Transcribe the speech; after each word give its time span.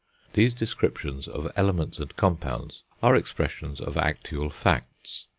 These 0.33 0.55
descriptions 0.55 1.27
of 1.27 1.51
elements 1.55 1.99
and 1.99 2.15
compounds 2.15 2.81
are 3.03 3.15
expressions 3.15 3.79
of 3.79 3.97
actual 3.97 4.49
facts. 4.49 5.27